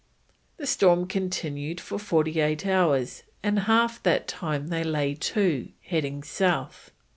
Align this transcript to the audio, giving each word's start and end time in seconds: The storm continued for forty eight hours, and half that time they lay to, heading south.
The 0.57 0.65
storm 0.65 1.05
continued 1.05 1.79
for 1.79 1.99
forty 1.99 2.39
eight 2.39 2.65
hours, 2.65 3.21
and 3.43 3.59
half 3.69 4.01
that 4.01 4.27
time 4.27 4.69
they 4.69 4.83
lay 4.83 5.13
to, 5.13 5.69
heading 5.83 6.23
south. 6.23 6.89